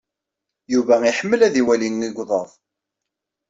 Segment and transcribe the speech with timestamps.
[0.73, 2.49] Yuba iḥemmel ad iwali igḍaḍ.